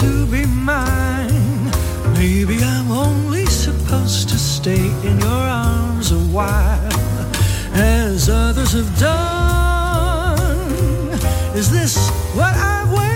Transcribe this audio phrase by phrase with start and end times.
[0.00, 1.70] to be mine.
[2.14, 6.92] Maybe I'm only supposed to stay in your arms a while,
[7.72, 10.38] as others have done.
[11.56, 11.96] Is this
[12.34, 13.15] what I've waited?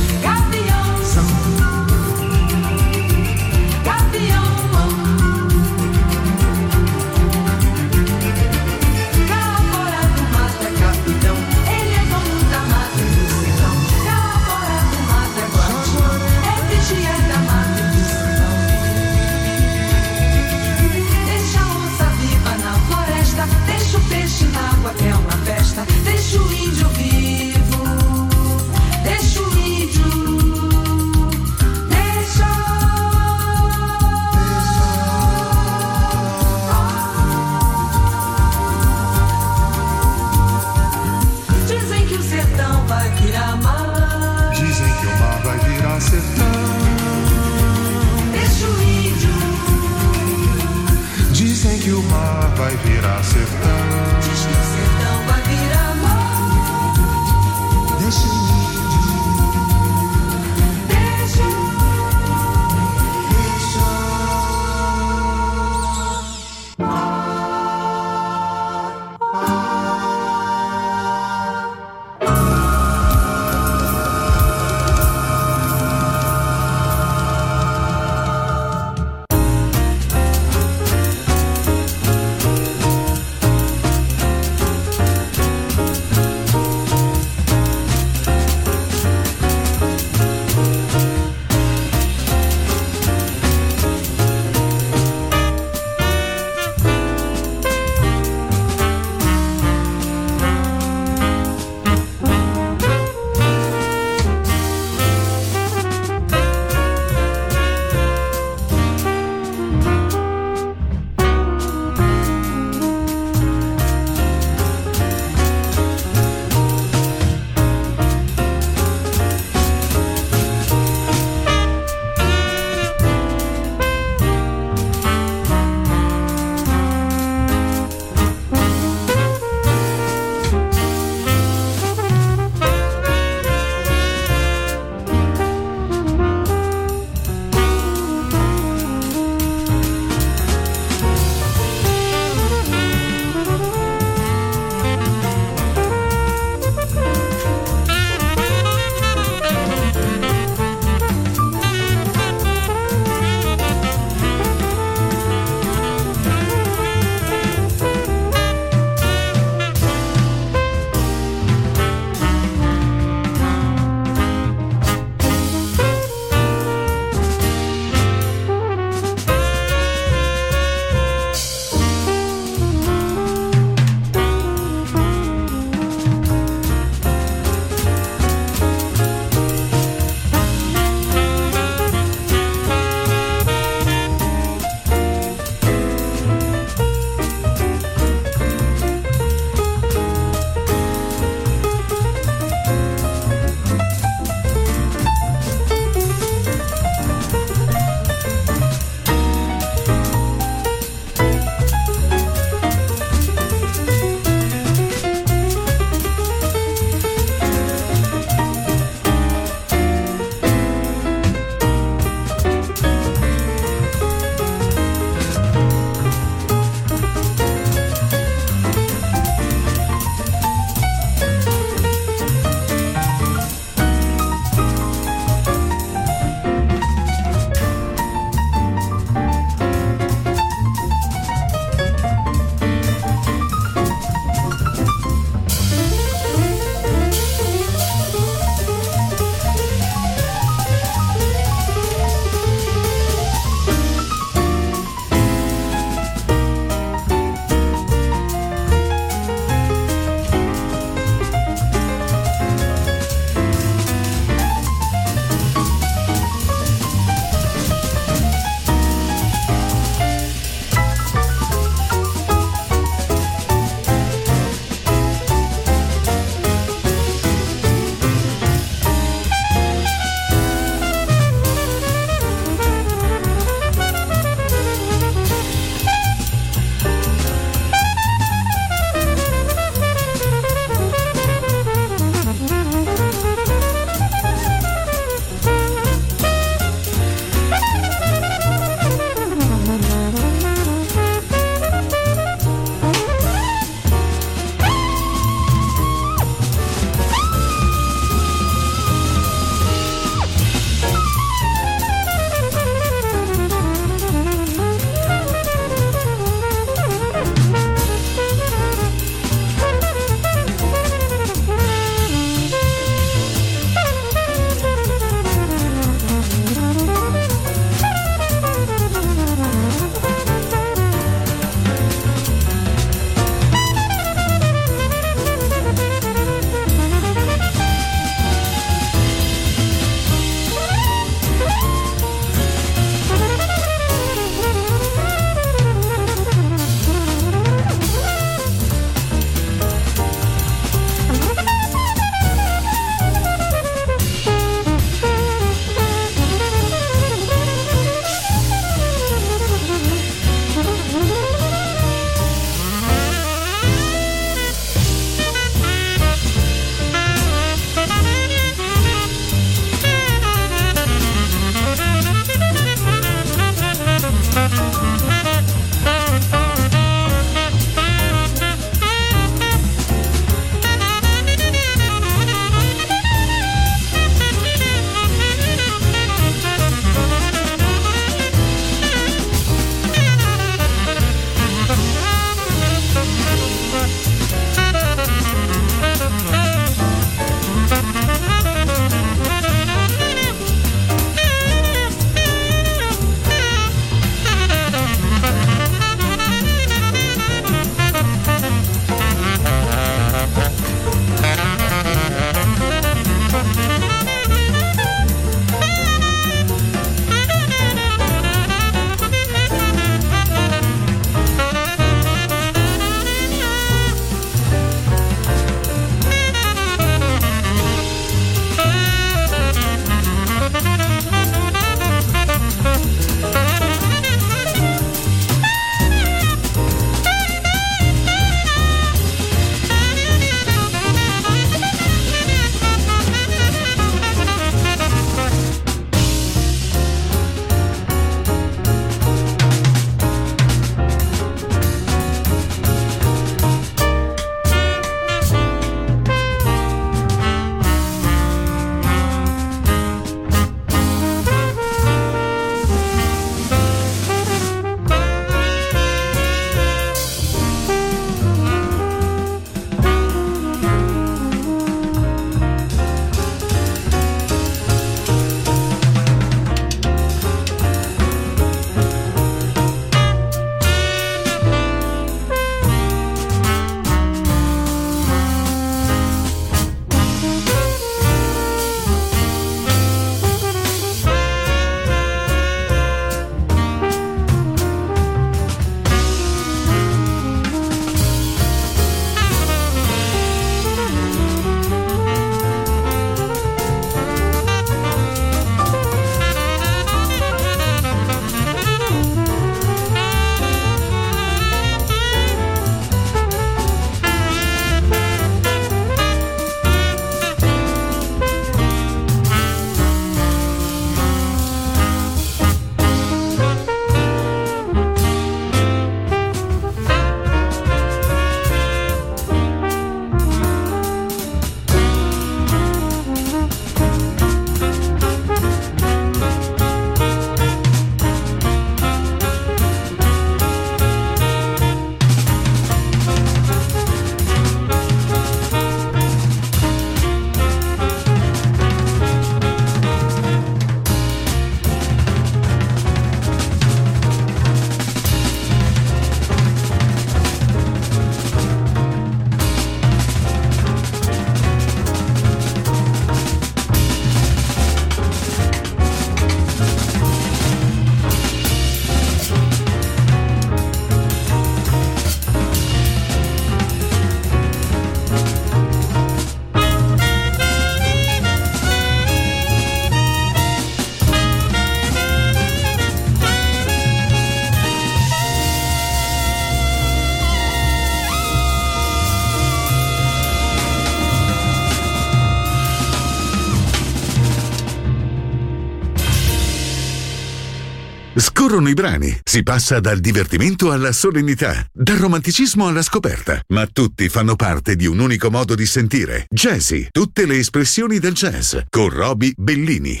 [588.46, 594.08] Scorrono i brani, si passa dal divertimento alla solennità, dal romanticismo alla scoperta, ma tutti
[594.08, 596.26] fanno parte di un unico modo di sentire.
[596.30, 600.00] Jazzy, tutte le espressioni del jazz, con Roby Bellini.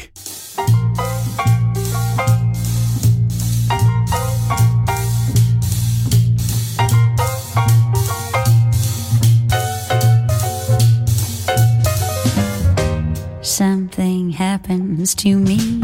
[13.40, 15.80] Something happens to me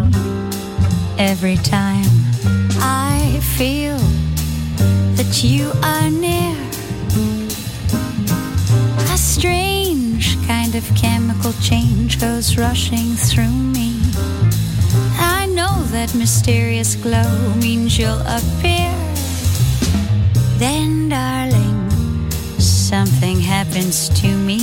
[1.16, 2.22] every time
[2.85, 3.97] I feel
[5.16, 6.57] that you are near.
[9.14, 13.95] A strange kind of chemical change goes rushing through me.
[15.16, 18.93] I know that mysterious glow means you'll appear.
[20.59, 21.89] Then, darling,
[22.59, 24.61] something happens to me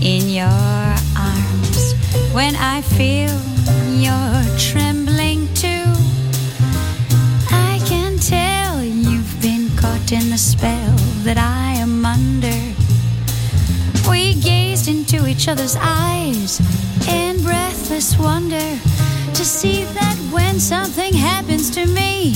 [0.00, 1.94] in your arms
[2.32, 3.34] when I feel
[3.90, 5.05] you're trembling
[10.06, 12.58] caught in the spell that I am under.
[14.08, 16.60] We gazed into each other's eyes
[17.08, 18.78] in breathless wonder
[19.34, 22.34] to see that when something happens to me,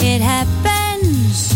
[0.00, 1.53] it happens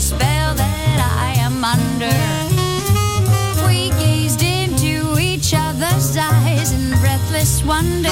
[0.00, 2.16] the spell that I am under.
[3.66, 8.08] We gazed into each other's eyes in breathless wonder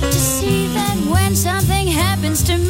[0.00, 2.69] to see that when something happens to me,